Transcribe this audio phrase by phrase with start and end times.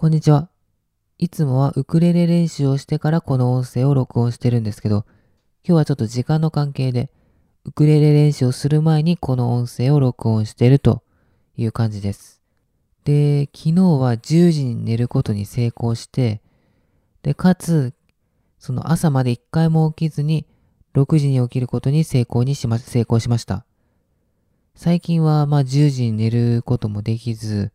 [0.00, 0.48] こんにちは。
[1.18, 5.04] いつもはウクレレ練習をしてからこの音声を録音してるんですけど、
[5.62, 7.10] 今日はちょっと時間の関係で、
[7.66, 11.02] ウクレレ練習をする前にこの音声を録音してると
[11.58, 12.40] いう感じです。
[13.04, 16.40] で、昨日は10時に寝ることに成功して、
[17.20, 17.92] で、かつ、
[18.58, 20.46] その朝まで一回も起きずに、
[20.94, 23.66] 6時に起きることに成功にしま、成功しました。
[24.74, 27.70] 最近はまあ10時に寝ることもできず、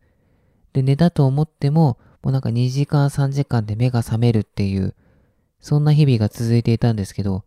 [0.72, 4.96] で、寝たと思っても、もうなんか2時間3時間で目が覚めるっていう、
[5.60, 7.44] そんな日々が続いていたんですけど、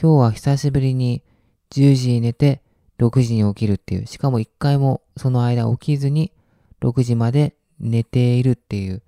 [0.00, 1.24] 今日は久しぶりに
[1.72, 2.62] 10時に寝て
[3.00, 6.30] 6時に起きるっていう、しかも1回もその間起きずに
[6.80, 9.02] 6時まで寝ているっていう、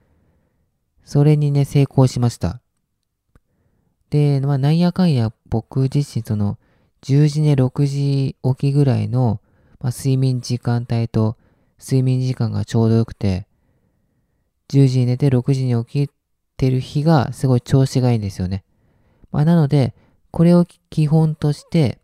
[1.05, 2.61] それにね、成功しました。
[4.11, 6.59] で、まあ、なんやかんや僕自身、その、
[7.03, 9.41] 10時寝6時起きぐらいの、
[9.79, 11.37] まあ、睡眠時間帯と
[11.79, 13.47] 睡眠時間がちょうどよくて、
[14.69, 16.13] 10時に寝て6時に起き
[16.57, 18.65] てる日がすごい調子がいいんですよね。
[19.31, 19.95] まあ、なので、
[20.31, 22.01] これを基本として、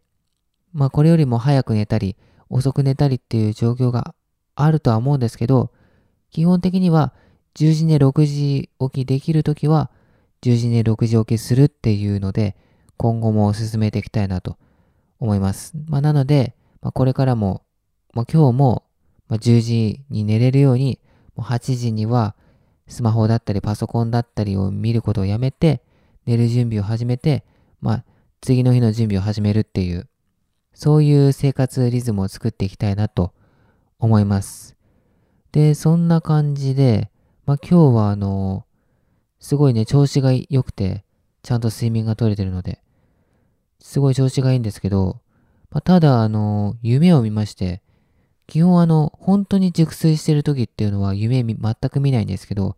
[0.72, 2.17] まあこれよりも早く寝たり、
[2.48, 4.14] 遅く寝たりっていう状況が
[4.55, 5.70] あるとは思うんですけど、
[6.30, 7.12] 基本的には
[7.55, 9.91] 10時寝6時起きできるときは、
[10.42, 12.56] 10時寝6時起きするっていうので、
[12.97, 14.58] 今後も進めていきたいなと
[15.19, 15.74] 思います。
[15.89, 17.62] まあなので、まあ、これからも、
[18.14, 18.84] まあ今日も
[19.30, 20.98] ま、10時に寝れるように、
[21.36, 22.34] もう8時には
[22.91, 25.80] スマホだったりパソコンだったりを見ることをやめて、
[26.27, 27.44] 寝る準備を始めて、
[27.80, 28.05] まあ、
[28.41, 30.08] 次の日の準備を始めるっていう、
[30.74, 33.33] そういう生活リズムを作っていきたいなと
[33.98, 34.77] 思います。
[35.52, 37.11] で、そんな感じで、
[37.46, 38.66] まあ今日はあの、
[39.38, 41.05] すごいね、調子が良くて、
[41.42, 42.83] ちゃんと睡眠が取れてるので、
[43.78, 45.20] すごい調子がいいんですけど、
[45.70, 47.83] まあ、ただあの、夢を見まして、
[48.50, 51.56] 基本あの、本当に熟睡してる時っていうのは夢全
[51.90, 52.76] く見ないんですけど、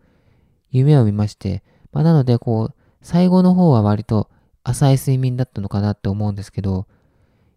[0.71, 4.31] 夢を見まして、まあ、なのでこう、最後の方は割と
[4.63, 6.87] 浅い睡眠だったのかなって思うんですけど、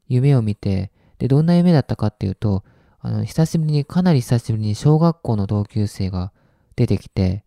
[0.07, 2.63] 夢を見て、で、どんな夢だったかっていうと、
[2.99, 6.31] あの、久しぶりに、かなり久しぶりに小学校の同級生が
[6.75, 7.43] 出てきて、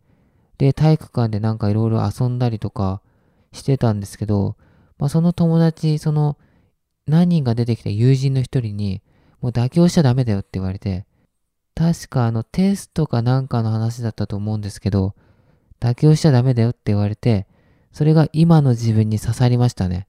[0.58, 3.00] で、体育館でなんかいろいろ遊んだりとか
[3.52, 4.56] してたんですけど、
[4.98, 6.36] まあ、その友達、その
[7.06, 9.02] 何人が出てきた友人の一人に、
[9.40, 11.06] もう妥協しちゃダメだよって言われて、
[11.74, 15.14] 確かあのテストかなんかの話だったと思うんですけど、
[15.80, 17.46] 妥協しちゃダメだよって言われて、
[17.92, 20.08] それが今の自分に刺さりましたね。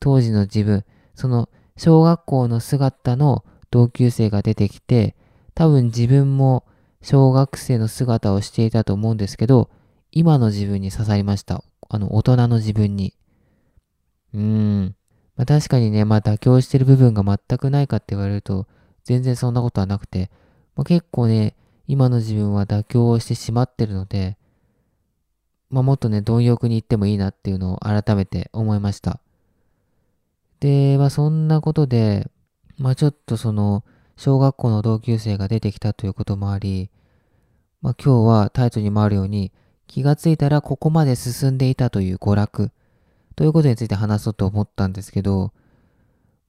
[0.00, 0.84] 当時の自分、
[1.14, 5.14] その小学校の姿の同級生が出てきて、
[5.54, 6.64] 多分自分も
[7.02, 9.70] 小学生の姿をしていたと思うんですけど、
[10.10, 11.64] 今の自分に刺さりました。
[11.88, 13.14] あの、大人の自分に。
[14.34, 14.96] うーん。
[15.36, 18.66] まあ、確かにね、まあ妥協してる部分が全くないかって言われると、
[19.04, 20.30] 全然そんなことはなくて、
[20.76, 21.54] まあ、結構ね、
[21.86, 24.36] 今の自分は妥協をしてしまってるので、
[25.70, 29.20] まあ、もっとね、貪欲に行ってもいいなっていうのを改めて思いました。
[30.60, 32.30] で、まあ、そんなことで、
[32.78, 33.84] まあ、ちょっとその、
[34.16, 36.90] 小学校の同級生が出てきたということもあり、
[37.80, 39.50] まあ、今日はタイトルにもあるように、
[39.86, 42.70] 気がついたらここまで進んでいたという娯楽。
[43.36, 45.52] ということについて話そうと思ったんですけど、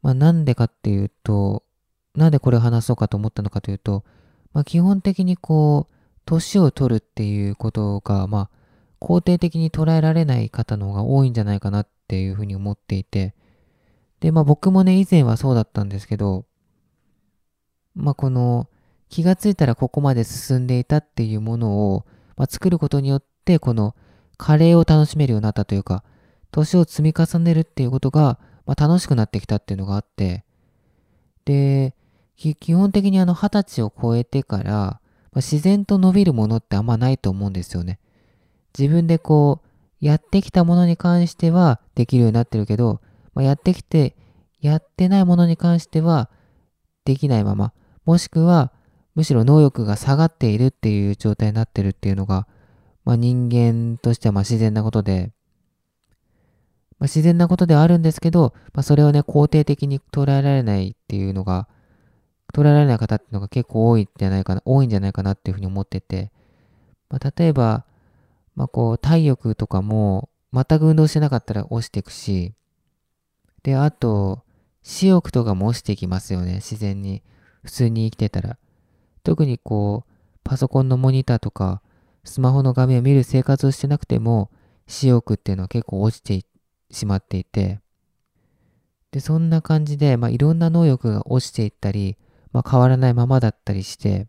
[0.02, 1.64] まあなんでかっていうと、
[2.16, 4.04] なんでこれを話そうかと思ったのかというと、
[4.54, 5.94] まあ基本的にこう、
[6.26, 8.50] 年を取るっていうことが、まあ
[9.00, 13.34] 肯定的に捉えられない方の方が多いんじゃないかなっていうふうに思っていて、
[14.20, 16.46] で、まあ僕もね、以前はそうだったんですけど、
[17.96, 18.68] まあこの
[19.10, 22.06] 気がついたらここまで進んでいたっていうものを、
[22.36, 23.96] まあ、作ることによって、この
[24.38, 26.04] カレーを楽しめるようになったというか、
[26.54, 30.46] 年を積み重ねるっていうことが、まあ、楽しくなってきたっていうのがあって、
[31.46, 31.96] で、
[32.38, 35.00] 基本的にあの二十歳を超えてから、ま
[35.36, 38.00] あ、自然と伸びるものってあんまないと思うんですよね。
[38.78, 43.02] 自分でこう、やってきたものに関してはできるようになってるけど、
[43.34, 44.16] まあ、やってきて、
[44.62, 46.30] やってないものに関しては
[47.04, 47.74] できないまま、
[48.06, 48.72] もしくは
[49.16, 52.48] むしろ能力が下がっているっていう状態になってるっていうのが、
[53.06, 55.32] まあ、人間としてはま自然なことで、
[57.04, 61.68] まあ、自然なことではあるんですけど、まあ、それをね、肯定的に捉えられないっていうのが、
[62.54, 66.32] 捉えられない方っていうのが結構多いんじゃないかな、多いんじゃないかなっていうふうに思ってて、
[67.10, 67.84] まあ、例えば、
[68.56, 72.54] まあ、こう、体力とかも、全く運動してなかったら落ちていくし、
[73.64, 74.44] で、あと、
[74.82, 77.22] 視力とかも落ちていきますよね、自然に。
[77.64, 78.58] 普通に生きてたら。
[79.24, 81.82] 特にこう、パソコンのモニターとか、
[82.24, 84.50] スマホの画面を見る生活をしてなくても、
[84.88, 86.44] 視力っていうのは結構落ちていっ
[86.94, 87.80] しまっていて、
[89.12, 92.18] で、そんな感じで、まあ、いろんな能力が落ちていったり、
[92.52, 94.28] まあ、変わらないままだったりして、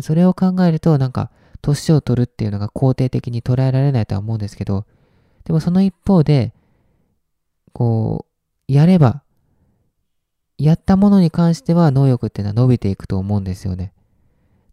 [0.00, 1.30] それを考えると、なんか、
[1.60, 4.84] 年を取るっていうのが肯定的に捉えられないとは思うんですけど、
[5.44, 6.52] でもその一方で、
[7.72, 8.26] こ
[8.68, 9.22] う、やれば、
[10.58, 13.92] やったものに関しては能力っていうのは伸びていくと思うんですよね。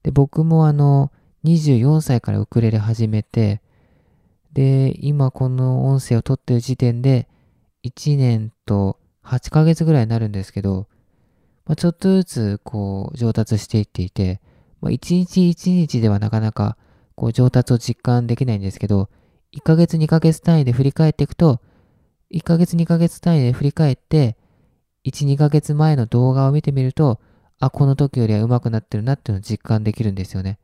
[0.04, 1.12] で、僕もあの、
[1.46, 3.62] 24歳からウクレレ始めて、
[4.54, 7.28] で、今この音声を撮ってる時点で、
[7.84, 10.88] 1年と8ヶ月ぐらいになるんですけど、
[11.66, 14.42] まあ、ちょっとずつこう上達していっていて、
[14.82, 16.78] まあ、1日1日ではなかなか
[17.16, 19.10] こう上達を実感できないんですけど、
[19.54, 21.60] 1ヶ月2ヶ月単位で振り返っていくと、
[22.34, 24.38] 1ヶ月2ヶ月単位で振り返って、
[25.06, 27.20] 1、2ヶ月前の動画を見てみると、
[27.60, 30.60] あ、この時よりは上手くなってるなっていうのを実感できるんですよね。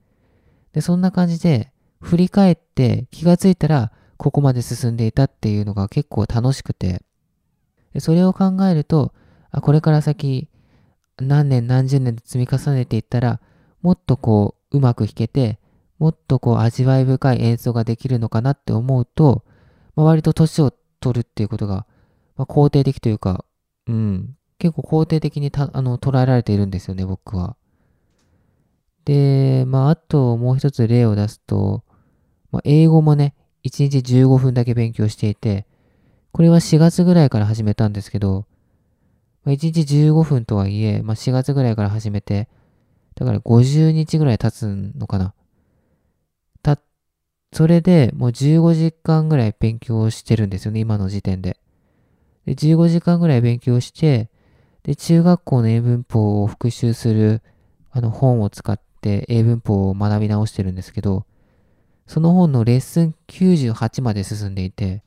[0.74, 7.02] で、そんな感じで、振り返って気がついたら、ここまで進んでいたっていうのが結構楽しくて、
[8.00, 9.14] それを考えると、
[9.52, 10.50] あ、これから先、
[11.18, 13.40] 何年何十年で積み重ねていったら、
[13.82, 15.60] もっとこう、うまく弾けて、
[15.98, 19.44] もっとこう、味わい深い演奏ができるのかなって思うと、
[19.96, 21.86] まあ、割と年を取るっていうことが、
[22.36, 23.46] まあ、肯定的というか、
[23.88, 27.56] うん、結構肯定的にあの捉えられているんですよね、僕は。
[29.06, 31.84] で、まあ、あともう一つ例を出すと、
[32.52, 33.36] まあ、英語もね、
[33.66, 35.66] 1日15分だけ勉強していて、
[36.32, 38.46] これは4月ぐらいから始めたんですけど、
[39.44, 42.48] まあ、1日15分とはいえ、まあ、4月ぐらいから始めて、
[43.16, 45.34] だから50日ぐらい経つのかな。
[46.62, 46.78] た、
[47.54, 51.58] それでもう15時間ぐらい勉強してるんですよね、今の時点で。
[52.46, 54.30] で、15時間ぐらい勉強して、
[54.84, 57.42] で、中学校の英文法を復習する、
[57.90, 61.26] あの本を使って英文法を学び直してるんですけど、
[62.08, 65.04] その本のレッスン98まで進んでいて、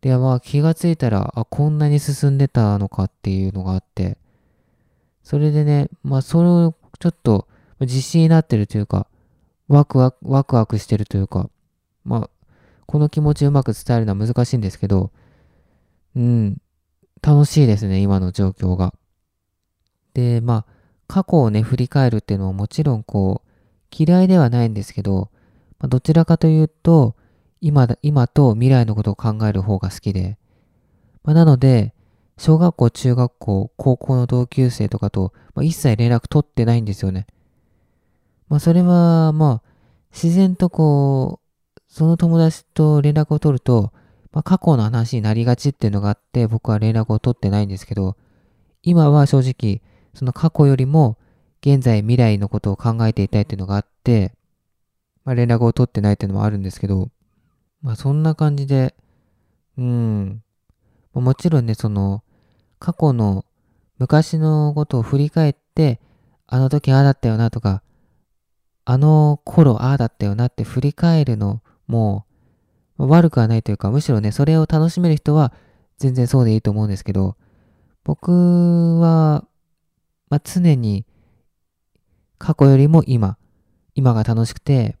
[0.00, 4.18] で、まあ気がついたら、あ、こんなに進んでたのかっていうのがあって、
[5.22, 7.48] それでね、まあそれをちょっと
[7.80, 9.06] 自信になってるというか、
[9.68, 11.50] ワクワク、ワクワクしてるというか、
[12.04, 12.30] まあ、
[12.86, 15.10] この気持ちうまく伝えるのは難しいんですけど、
[16.14, 16.58] うん、
[17.20, 18.94] 楽しいですね、今の状況が。
[20.14, 20.72] で、まあ、
[21.08, 23.48] 過去をね、振り返るっていうのはもちろんこう、
[23.90, 25.30] 嫌いではないんですけど、
[25.78, 27.14] まあ、どちらかというと、
[27.60, 30.38] 今だ、今と未来のことを考える方が好きで、
[31.24, 31.94] まあ、なので、
[32.38, 37.26] 小学校、中学校、高校の同級生とかと、まあ、一切連絡取ってないんですよね。
[38.48, 39.68] まあ、それは、まあ、
[40.12, 41.40] 自然とこ
[41.76, 43.92] う、その友達と連絡を取ると、
[44.32, 48.16] まあ、過去の話になりがちっていうのがあって、僕は連絡を取ってないんですけど、
[48.82, 49.80] 今は正直、
[50.14, 51.18] その過去よりも、
[51.62, 54.35] 現在未来のことを考えていたいっていうのがあって、
[55.26, 57.10] まあ、連絡を取ってないっていうのもあるんですけど、
[57.82, 58.94] まあそんな感じで、
[59.76, 60.42] うん、
[61.12, 62.22] もちろんね、その、
[62.78, 63.44] 過去の
[63.98, 66.00] 昔のことを振り返って、
[66.46, 67.82] あの時ああだったよなとか、
[68.84, 72.24] あの頃ああだったよなって振り返るのも、
[72.96, 75.52] 悪くはないというか、むしろね、それを楽しめる人は
[75.98, 77.36] 全然そうでいいと思うんですけど、
[78.04, 79.44] 僕は、
[80.30, 81.04] まあ、常に
[82.38, 83.38] 過去よりも今、
[83.96, 84.96] 今が楽しくて、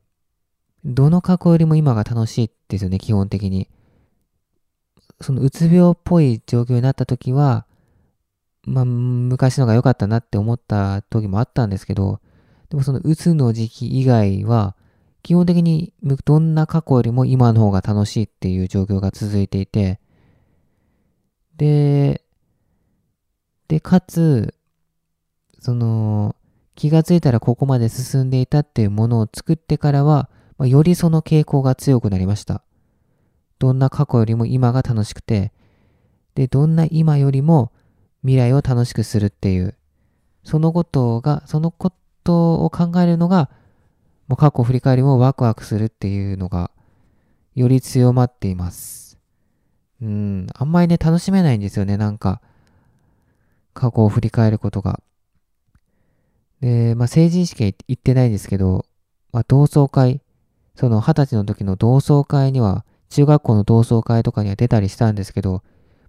[0.86, 3.68] どの過去よりも今が楽しいですよね、基本的に。
[5.20, 7.66] そのうつ病っぽい状況になった時は、
[8.62, 12.20] まあ、昔のが良かったなって思った時もあったんですけど、
[12.70, 14.76] でもそのうつの時期以外は、
[15.22, 15.92] 基本的に
[16.24, 19.98] どんな過去よりも今の方が楽しいっていう状況が続いていて、
[21.56, 22.22] で、
[23.66, 24.54] で、かつ、
[25.58, 26.36] その、
[26.76, 30.28] 気がついたらここまで進んでいたっていうものを作ってからは、
[30.58, 32.62] まあ、よりその傾向が強くなりました。
[33.58, 35.52] どんな過去よりも今が楽しくて、
[36.34, 37.72] で、どんな今よりも
[38.22, 39.74] 未来を楽しくするっていう、
[40.44, 41.92] そのことが、そのこ
[42.24, 43.50] とを考えるのが、
[44.28, 46.70] もう過去を振り返りもワクワクするっていうのが、
[47.54, 49.18] より強まっています。
[50.02, 52.42] うん、あんまりね、楽しめないんですよね、なんか、
[53.72, 55.00] 過去を振り返ることが。
[56.60, 58.84] で、まあ、成人式行ってないんですけど、
[59.32, 60.20] まあ、同窓会、
[60.76, 65.62] その二十歳の時の同窓会には、中学校の同窓会とかには出たりしたんですけど、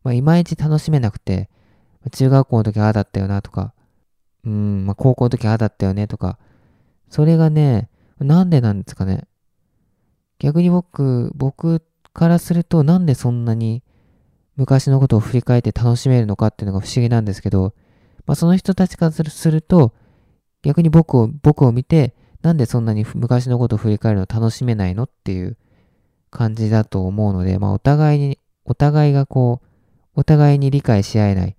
[0.03, 1.49] まあ、いまいち楽しめなくて、
[2.11, 3.73] 中学校の時ああだったよなとか、
[4.45, 6.37] うん、まあ、高校の時ああだったよねとか、
[7.09, 9.25] それがね、なんでなんですかね。
[10.39, 11.81] 逆に僕、僕
[12.13, 13.83] からするとなんでそんなに
[14.55, 17.73] 昔のことを振り返って楽しめるのかっていうのが不思議なんですけど、
[18.25, 19.93] まあ、その人たちからすると、
[20.63, 25.57] 逆に僕を、僕を見て、なんでそんなに昔のこと振り返るの楽しめないのっていう
[26.29, 29.67] 感じだと思うので、まあお互いに、お互いがこう、
[30.15, 31.55] お互いに理解し合えない。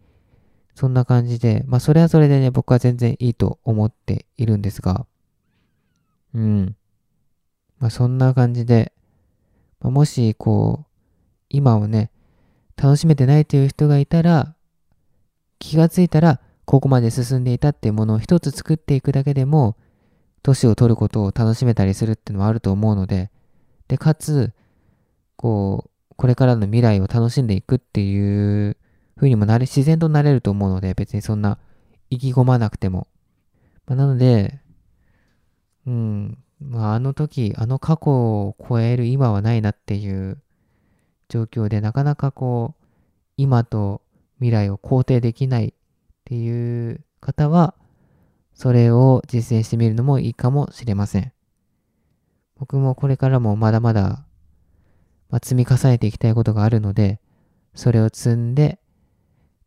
[0.75, 5.06] そんな感じで、まあそれはそれでね、僕は全然いいと思っているんですが、
[6.35, 6.76] うん。
[7.78, 8.92] まあそんな感じで、
[9.80, 10.87] まあ、もしこう、
[11.49, 12.11] 今をね、
[12.76, 14.54] 楽しめてないという人がいたら、
[15.58, 19.76] 気がついたら、ここまで進んでいたっていうものを一つ作っていくだけでも、
[20.42, 23.30] 年を取ることを楽しめたりするっていうのはあると思うので、
[23.88, 24.52] で、かつ、
[25.37, 28.76] こう、これからの未来を楽しんでいくっていう
[29.16, 31.59] 風にもなれ、自然となれると思うので、別にそんな
[32.11, 33.09] 意気込まなくても。
[33.87, 34.61] まあ、なので、
[35.87, 40.42] うん、まあ、あの時、あの過去を超える今はないなっていう
[41.28, 42.85] 状況で、なかなかこう、
[43.37, 44.02] 今と
[44.38, 45.73] 未来を肯定できないっ
[46.25, 47.75] ていう方は、
[48.58, 51.32] それを実践してみるのもいいかもしれません。
[52.56, 54.26] 僕もこれからもまだまだ
[55.30, 57.20] まあ、積み重ねていきたいことがあるので、
[57.74, 58.78] それを積んで、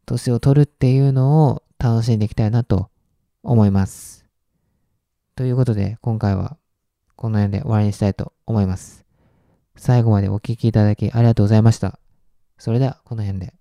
[0.05, 2.89] 年を取るっていうのを楽しんでいきたいなと
[3.43, 4.25] 思います。
[5.36, 6.57] ということで、今回は
[7.15, 9.05] この辺で終わりにしたいと思います。
[9.75, 12.00] 最後までお聴きいただきありがとうございました。
[12.57, 13.61] それでは、この辺で。